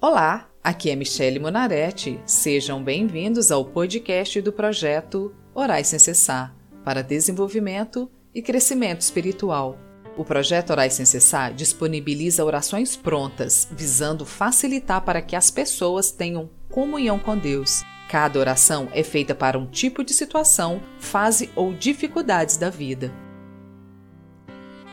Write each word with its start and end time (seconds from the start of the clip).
Olá, 0.00 0.48
aqui 0.62 0.90
é 0.90 0.94
Michele 0.94 1.40
Monaretti. 1.40 2.20
Sejam 2.24 2.80
bem-vindos 2.80 3.50
ao 3.50 3.64
podcast 3.64 4.40
do 4.40 4.52
projeto 4.52 5.34
Orais 5.52 5.88
Sem 5.88 5.98
Cessar 5.98 6.54
para 6.84 7.02
desenvolvimento 7.02 8.08
e 8.32 8.40
crescimento 8.40 9.00
espiritual. 9.00 9.76
O 10.16 10.24
projeto 10.24 10.70
Orais 10.70 10.94
Sem 10.94 11.04
Cessar 11.04 11.52
disponibiliza 11.52 12.44
orações 12.44 12.94
prontas, 12.94 13.66
visando 13.72 14.24
facilitar 14.24 15.00
para 15.00 15.20
que 15.20 15.34
as 15.34 15.50
pessoas 15.50 16.12
tenham 16.12 16.48
comunhão 16.70 17.18
com 17.18 17.36
Deus. 17.36 17.82
Cada 18.08 18.38
oração 18.38 18.88
é 18.92 19.02
feita 19.02 19.34
para 19.34 19.58
um 19.58 19.66
tipo 19.66 20.04
de 20.04 20.14
situação, 20.14 20.80
fase 21.00 21.50
ou 21.56 21.74
dificuldades 21.74 22.56
da 22.56 22.70
vida. 22.70 23.12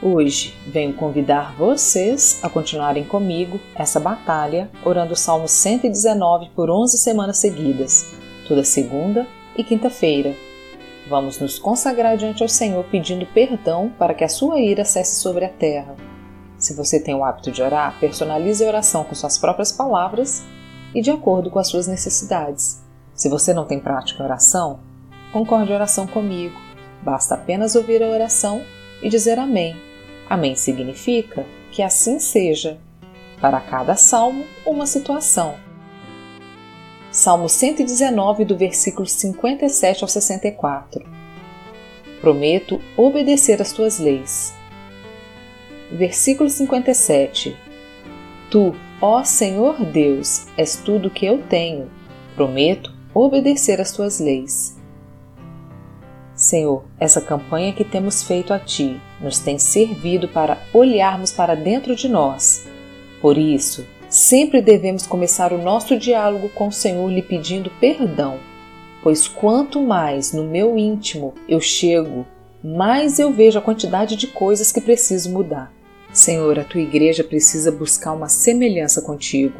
Hoje 0.01 0.53
venho 0.67 0.93
convidar 0.93 1.55
vocês 1.55 2.39
a 2.43 2.49
continuarem 2.49 3.05
comigo 3.05 3.59
essa 3.73 3.97
batalha, 3.97 4.69
orando 4.83 5.13
o 5.13 5.15
Salmo 5.17 5.47
119 5.47 6.49
por 6.53 6.69
11 6.69 6.97
semanas 6.97 7.37
seguidas, 7.37 8.11
toda 8.45 8.63
segunda 8.63 9.25
e 9.55 9.63
quinta-feira. 9.63 10.35
Vamos 11.07 11.39
nos 11.39 11.57
consagrar 11.57 12.17
diante 12.17 12.43
ao 12.43 12.49
Senhor 12.49 12.83
pedindo 12.91 13.25
perdão 13.25 13.89
para 13.97 14.13
que 14.13 14.23
a 14.23 14.29
sua 14.29 14.59
ira 14.59 14.83
cesse 14.83 15.21
sobre 15.21 15.45
a 15.45 15.49
terra. 15.49 15.95
Se 16.57 16.73
você 16.73 16.99
tem 16.99 17.15
o 17.15 17.23
hábito 17.23 17.49
de 17.49 17.61
orar, 17.61 17.97
personalize 17.97 18.63
a 18.63 18.67
oração 18.67 19.05
com 19.05 19.15
suas 19.15 19.37
próprias 19.37 19.71
palavras 19.71 20.43
e 20.93 21.01
de 21.01 21.09
acordo 21.09 21.49
com 21.49 21.59
as 21.59 21.69
suas 21.69 21.87
necessidades. 21.87 22.81
Se 23.13 23.29
você 23.29 23.53
não 23.53 23.65
tem 23.65 23.79
prática 23.79 24.21
em 24.21 24.25
oração, 24.25 24.79
concorde 25.31 25.71
a 25.71 25.75
oração 25.75 26.05
comigo. 26.05 26.59
Basta 27.01 27.35
apenas 27.35 27.75
ouvir 27.75 28.03
a 28.03 28.09
oração 28.09 28.61
e 29.01 29.07
dizer 29.07 29.39
Amém. 29.39 29.94
Amém 30.29 30.55
significa 30.55 31.45
que 31.71 31.81
assim 31.81 32.19
seja. 32.19 32.77
Para 33.39 33.59
cada 33.59 33.95
salmo, 33.95 34.45
uma 34.65 34.85
situação. 34.85 35.55
Salmo 37.11 37.47
119, 37.47 38.43
do 38.43 38.57
versículo 38.57 39.05
57 39.05 40.03
ao 40.03 40.07
64. 40.07 41.05
Prometo 42.19 42.81
obedecer 42.97 43.61
às 43.61 43.71
tuas 43.71 43.99
leis. 43.99 44.53
Versículo 45.91 46.49
57. 46.49 47.55
Tu, 48.49 48.75
ó 48.99 49.23
Senhor 49.23 49.85
Deus, 49.85 50.47
és 50.57 50.75
tudo 50.77 51.09
que 51.09 51.25
eu 51.25 51.43
tenho. 51.43 51.89
Prometo 52.35 52.91
obedecer 53.13 53.79
às 53.79 53.91
tuas 53.91 54.19
leis. 54.19 54.75
Senhor, 56.45 56.83
essa 56.99 57.19
campanha 57.19 57.73
que 57.73 57.83
temos 57.83 58.21
feito 58.21 58.53
a 58.53 58.59
Ti 58.59 59.01
nos 59.19 59.39
tem 59.39 59.57
servido 59.57 60.27
para 60.27 60.59
olharmos 60.71 61.31
para 61.31 61.55
dentro 61.55 61.95
de 61.95 62.07
nós. 62.07 62.67
Por 63.19 63.35
isso, 63.35 63.83
sempre 64.07 64.61
devemos 64.61 65.07
começar 65.07 65.51
o 65.51 65.57
nosso 65.57 65.97
diálogo 65.97 66.49
com 66.49 66.67
o 66.67 66.71
Senhor 66.71 67.09
lhe 67.09 67.23
pedindo 67.23 67.71
perdão, 67.79 68.37
pois 69.01 69.27
quanto 69.27 69.81
mais 69.81 70.33
no 70.33 70.43
meu 70.43 70.77
íntimo 70.77 71.33
eu 71.49 71.59
chego, 71.59 72.27
mais 72.63 73.17
eu 73.17 73.33
vejo 73.33 73.57
a 73.57 73.61
quantidade 73.63 74.15
de 74.15 74.27
coisas 74.27 74.71
que 74.71 74.79
preciso 74.79 75.31
mudar. 75.31 75.73
Senhor, 76.13 76.59
a 76.59 76.63
tua 76.63 76.81
igreja 76.81 77.23
precisa 77.23 77.71
buscar 77.71 78.13
uma 78.13 78.29
semelhança 78.29 79.01
contigo, 79.01 79.59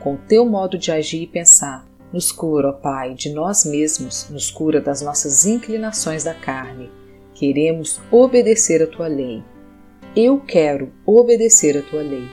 com 0.00 0.14
o 0.14 0.18
teu 0.26 0.46
modo 0.46 0.78
de 0.78 0.90
agir 0.90 1.24
e 1.24 1.26
pensar 1.26 1.86
nos 2.12 2.30
cura, 2.30 2.68
ó 2.68 2.72
Pai, 2.72 3.14
de 3.14 3.30
nós 3.32 3.64
mesmos, 3.64 4.28
nos 4.28 4.50
cura 4.50 4.80
das 4.80 5.00
nossas 5.00 5.46
inclinações 5.46 6.24
da 6.24 6.34
carne. 6.34 6.90
Queremos 7.34 8.00
obedecer 8.10 8.82
a 8.82 8.86
tua 8.86 9.06
lei. 9.06 9.42
Eu 10.14 10.38
quero 10.40 10.92
obedecer 11.06 11.76
a 11.76 11.82
tua 11.82 12.02
lei. 12.02 12.28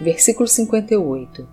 Versículo 0.00 0.48
58. 0.48 1.46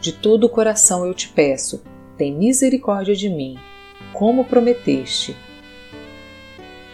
De 0.00 0.12
todo 0.12 0.44
o 0.44 0.48
coração 0.48 1.04
eu 1.04 1.12
te 1.12 1.28
peço, 1.28 1.82
tem 2.16 2.34
misericórdia 2.34 3.14
de 3.14 3.28
mim, 3.28 3.58
como 4.12 4.44
prometeste. 4.44 5.36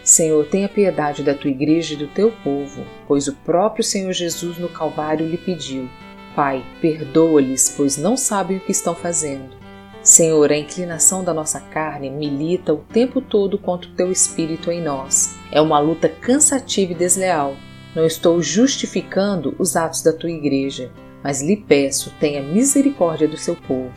Senhor, 0.03 0.47
tenha 0.47 0.69
piedade 0.69 1.23
da 1.23 1.35
tua 1.35 1.51
igreja 1.51 1.95
e 1.95 1.97
do 1.97 2.09
teu 2.09 2.31
povo, 2.43 2.85
pois 3.07 3.29
o 3.29 3.35
próprio 3.37 3.85
Senhor 3.85 4.13
Jesus 4.13 4.59
no 4.59 4.69
Calvário 4.69 5.27
lhe 5.27 5.39
pediu 5.39 5.89
Pai, 6.35 6.65
perdoa-lhes, 6.81 7.73
pois 7.77 7.97
não 7.97 8.17
sabem 8.17 8.57
o 8.57 8.61
que 8.61 8.73
estão 8.73 8.95
fazendo. 8.95 9.55
Senhor, 10.03 10.53
a 10.53 10.57
inclinação 10.57 11.25
da 11.25 11.33
nossa 11.33 11.61
carne 11.61 12.11
milita 12.11 12.75
o 12.75 12.79
tempo 12.79 13.23
todo 13.23 13.57
contra 13.57 13.89
o 13.89 13.95
teu 13.95 14.13
espírito 14.13 14.71
em 14.71 14.83
nós. 14.83 15.37
É 15.51 15.61
uma 15.61 15.79
luta 15.79 16.09
cansativa 16.09 16.93
e 16.93 16.95
desleal. 16.95 17.57
Não 17.95 18.05
estou 18.05 18.43
justificando 18.43 19.55
os 19.59 19.77
atos 19.77 20.03
da 20.03 20.13
tua 20.13 20.31
igreja, 20.31 20.93
mas 21.23 21.41
lhe 21.41 21.57
peço, 21.57 22.13
tenha 22.21 22.43
misericórdia 22.43 23.27
do 23.27 23.39
seu 23.39 23.57
povo. 23.57 23.95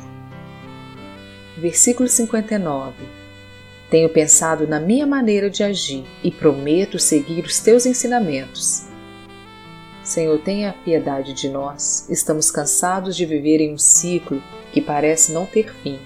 Versículo 1.58 2.08
59 2.08 2.94
Tenho 3.90 4.08
pensado 4.08 4.66
na 4.66 4.80
minha 4.80 5.06
maneira 5.06 5.50
de 5.50 5.64
agir 5.64 6.06
e 6.24 6.32
prometo 6.32 6.98
seguir 7.00 7.44
os 7.44 7.60
teus 7.60 7.86
ensinamentos. 7.86 8.87
Senhor, 10.08 10.40
tenha 10.40 10.74
piedade 10.86 11.34
de 11.34 11.50
nós. 11.50 12.10
Estamos 12.10 12.50
cansados 12.50 13.14
de 13.14 13.26
viver 13.26 13.60
em 13.60 13.74
um 13.74 13.78
ciclo 13.78 14.42
que 14.72 14.80
parece 14.80 15.34
não 15.34 15.46
ter 15.46 15.70
fim. 15.84 16.00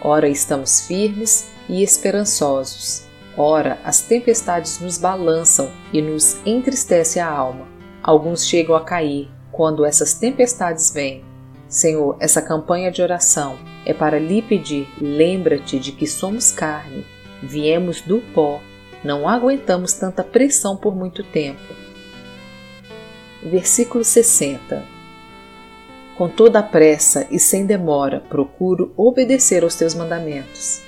Ora, 0.00 0.26
estamos 0.26 0.86
firmes 0.86 1.50
e 1.68 1.82
esperançosos. 1.82 3.04
Ora, 3.36 3.78
as 3.84 4.00
tempestades 4.00 4.80
nos 4.80 4.96
balançam 4.96 5.70
e 5.92 6.00
nos 6.00 6.38
entristece 6.46 7.20
a 7.20 7.28
alma. 7.28 7.68
Alguns 8.02 8.46
chegam 8.46 8.74
a 8.74 8.82
cair 8.82 9.28
quando 9.52 9.84
essas 9.84 10.14
tempestades 10.14 10.90
vêm. 10.90 11.22
Senhor, 11.68 12.16
essa 12.18 12.40
campanha 12.40 12.90
de 12.90 13.02
oração 13.02 13.58
é 13.84 13.92
para 13.92 14.18
lhe 14.18 14.40
pedir: 14.40 14.88
lembra-te 14.98 15.78
de 15.78 15.92
que 15.92 16.06
somos 16.06 16.50
carne, 16.50 17.04
viemos 17.42 18.00
do 18.00 18.22
pó, 18.32 18.62
não 19.04 19.28
aguentamos 19.28 19.92
tanta 19.92 20.24
pressão 20.24 20.74
por 20.74 20.96
muito 20.96 21.22
tempo 21.22 21.85
Versículo 23.42 24.02
60 24.02 24.84
Com 26.16 26.28
toda 26.28 26.58
a 26.58 26.62
pressa 26.62 27.26
e 27.30 27.38
sem 27.38 27.66
demora 27.66 28.20
procuro 28.20 28.92
obedecer 28.96 29.62
aos 29.62 29.74
teus 29.74 29.94
mandamentos. 29.94 30.82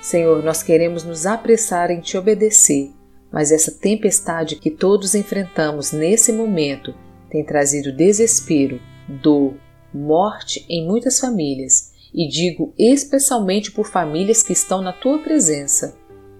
Senhor, 0.00 0.42
nós 0.42 0.62
queremos 0.62 1.02
nos 1.02 1.26
apressar 1.26 1.90
em 1.90 2.00
te 2.00 2.16
obedecer, 2.16 2.92
mas 3.32 3.50
essa 3.50 3.72
tempestade 3.72 4.56
que 4.56 4.70
todos 4.70 5.14
enfrentamos 5.14 5.90
nesse 5.90 6.32
momento 6.32 6.94
tem 7.28 7.44
trazido 7.44 7.90
desespero, 7.90 8.80
dor, 9.08 9.54
morte 9.92 10.64
em 10.68 10.86
muitas 10.86 11.18
famílias, 11.18 11.92
e 12.14 12.28
digo 12.28 12.72
especialmente 12.78 13.72
por 13.72 13.86
famílias 13.86 14.42
que 14.42 14.52
estão 14.52 14.80
na 14.80 14.92
tua 14.92 15.18
presença. 15.18 15.96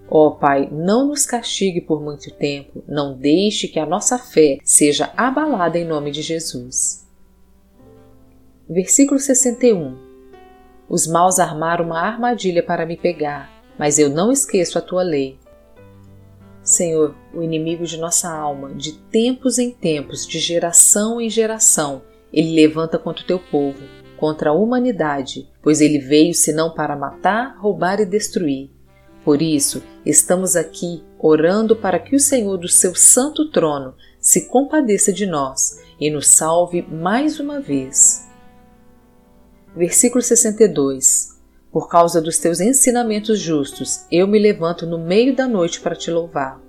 Ó 0.09 0.27
oh, 0.27 0.31
Pai, 0.35 0.69
não 0.71 1.07
nos 1.07 1.25
castigue 1.25 1.81
por 1.81 2.01
muito 2.01 2.31
tempo, 2.31 2.81
não 2.87 3.13
deixe 3.13 3.67
que 3.67 3.79
a 3.79 3.85
nossa 3.85 4.17
fé 4.17 4.57
seja 4.63 5.11
abalada 5.17 5.77
em 5.77 5.85
nome 5.85 6.11
de 6.11 6.21
Jesus. 6.21 7.05
Versículo 8.69 9.19
61 9.19 9.97
Os 10.87 11.07
maus 11.07 11.39
armaram 11.39 11.85
uma 11.85 11.99
armadilha 11.99 12.63
para 12.63 12.85
me 12.85 12.95
pegar, 12.95 13.51
mas 13.77 13.99
eu 13.99 14.09
não 14.09 14.31
esqueço 14.31 14.77
a 14.77 14.81
tua 14.81 15.03
lei. 15.03 15.37
Senhor, 16.63 17.13
o 17.33 17.41
inimigo 17.41 17.85
de 17.85 17.97
nossa 17.97 18.29
alma, 18.29 18.73
de 18.73 18.93
tempos 18.93 19.57
em 19.57 19.71
tempos, 19.71 20.25
de 20.25 20.39
geração 20.39 21.19
em 21.19 21.29
geração, 21.29 22.01
ele 22.31 22.55
levanta 22.55 22.97
contra 22.97 23.23
o 23.23 23.27
teu 23.27 23.39
povo, 23.39 23.79
contra 24.17 24.49
a 24.49 24.53
humanidade, 24.53 25.49
pois 25.61 25.81
ele 25.81 25.99
veio 25.99 26.33
senão 26.33 26.73
para 26.73 26.95
matar, 26.95 27.57
roubar 27.57 27.99
e 27.99 28.05
destruir. 28.05 28.76
Por 29.27 29.41
isso, 29.41 29.83
estamos 30.05 30.55
aqui 30.55 31.03
orando 31.19 31.75
para 31.75 31.99
que 31.99 32.15
o 32.15 32.19
Senhor 32.19 32.55
do 32.55 32.69
seu 32.69 32.95
santo 32.95 33.51
trono 33.51 33.93
se 34.21 34.47
compadeça 34.47 35.11
de 35.11 35.25
nós 35.25 35.81
e 35.99 36.09
nos 36.09 36.27
salve 36.27 36.81
mais 36.81 37.37
uma 37.37 37.59
vez. 37.59 38.25
Versículo 39.75 40.21
62 40.21 41.37
Por 41.69 41.89
causa 41.89 42.21
dos 42.21 42.37
teus 42.37 42.61
ensinamentos 42.61 43.37
justos, 43.37 44.05
eu 44.09 44.25
me 44.29 44.39
levanto 44.39 44.85
no 44.85 44.97
meio 44.97 45.35
da 45.35 45.45
noite 45.45 45.81
para 45.81 45.93
te 45.93 46.09
louvar. 46.09 46.61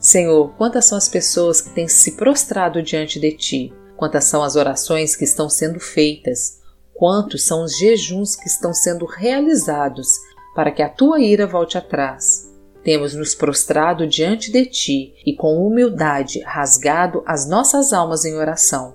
Senhor, 0.00 0.52
quantas 0.56 0.86
são 0.86 0.98
as 0.98 1.08
pessoas 1.08 1.60
que 1.60 1.70
têm 1.70 1.86
se 1.86 2.16
prostrado 2.16 2.82
diante 2.82 3.20
de 3.20 3.30
ti? 3.30 3.72
Quantas 3.96 4.24
são 4.24 4.42
as 4.42 4.56
orações 4.56 5.14
que 5.14 5.22
estão 5.22 5.48
sendo 5.48 5.78
feitas? 5.78 6.60
Quantos 6.92 7.44
são 7.44 7.62
os 7.62 7.78
jejuns 7.78 8.34
que 8.34 8.48
estão 8.48 8.74
sendo 8.74 9.06
realizados 9.06 10.18
para 10.54 10.70
que 10.70 10.82
a 10.82 10.88
tua 10.88 11.20
ira 11.20 11.46
volte 11.46 11.78
atrás. 11.78 12.50
Temos 12.82 13.14
nos 13.14 13.34
prostrado 13.34 14.06
diante 14.06 14.50
de 14.50 14.66
ti 14.66 15.14
e 15.24 15.34
com 15.34 15.64
humildade 15.64 16.40
rasgado 16.40 17.22
as 17.26 17.48
nossas 17.48 17.92
almas 17.92 18.24
em 18.24 18.34
oração. 18.34 18.94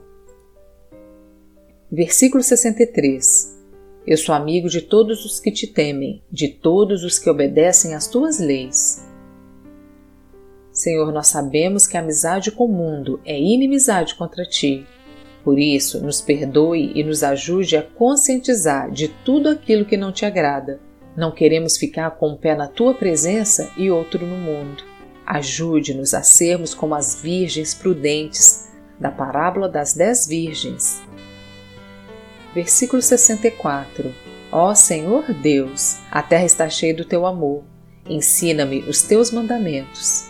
Versículo 1.89 2.43
63 2.43 3.57
Eu 4.05 4.17
sou 4.17 4.35
amigo 4.35 4.67
de 4.67 4.81
todos 4.81 5.23
os 5.23 5.39
que 5.39 5.51
te 5.51 5.65
temem, 5.65 6.21
de 6.29 6.49
todos 6.49 7.03
os 7.05 7.17
que 7.17 7.29
obedecem 7.29 7.95
às 7.95 8.07
tuas 8.07 8.39
leis. 8.39 9.05
Senhor, 10.69 11.11
nós 11.11 11.27
sabemos 11.27 11.87
que 11.87 11.97
a 11.97 12.01
amizade 12.01 12.51
com 12.51 12.65
o 12.65 12.71
mundo 12.71 13.19
é 13.25 13.39
inimizade 13.39 14.15
contra 14.15 14.45
ti. 14.45 14.85
Por 15.43 15.57
isso, 15.57 16.03
nos 16.03 16.21
perdoe 16.21 16.91
e 16.93 17.03
nos 17.05 17.23
ajude 17.23 17.77
a 17.77 17.81
conscientizar 17.81 18.91
de 18.91 19.07
tudo 19.07 19.49
aquilo 19.49 19.85
que 19.85 19.95
não 19.95 20.11
te 20.11 20.25
agrada. 20.25 20.79
Não 21.17 21.31
queremos 21.31 21.77
ficar 21.77 22.11
com 22.11 22.29
um 22.29 22.37
pé 22.37 22.55
na 22.55 22.67
tua 22.67 22.93
presença 22.93 23.71
e 23.75 23.89
outro 23.89 24.23
no 24.23 24.37
mundo. 24.37 24.83
Ajude-nos 25.25 26.13
a 26.13 26.21
sermos 26.21 26.75
como 26.75 26.93
as 26.93 27.19
virgens 27.19 27.73
prudentes 27.73 28.71
da 28.99 29.09
parábola 29.09 29.67
das 29.67 29.95
dez 29.95 30.27
virgens. 30.27 31.01
Versículo 32.53 33.01
64 33.01 34.13
Ó 34.51 34.75
Senhor 34.75 35.33
Deus, 35.33 35.97
a 36.11 36.21
terra 36.21 36.45
está 36.45 36.69
cheia 36.69 36.93
do 36.93 37.03
teu 37.03 37.25
amor. 37.25 37.63
Ensina-me 38.07 38.81
os 38.81 39.01
teus 39.01 39.31
mandamentos. 39.31 40.27